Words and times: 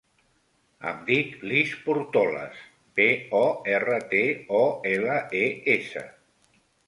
Em 0.91 1.01
dic 1.09 1.35
Lis 1.51 1.73
Portoles: 1.89 2.63
pe, 2.99 3.05
o, 3.41 3.43
erra, 3.75 3.99
te, 4.13 4.23
o, 4.61 4.65
ela, 4.95 5.19
e, 5.43 5.45
essa. 5.77 6.05